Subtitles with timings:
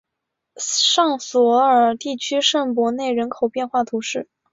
[0.55, 4.27] 尚索尔地区圣博内人口变化图示